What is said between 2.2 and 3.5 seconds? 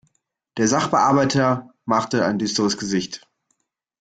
ein düsteres Gesicht.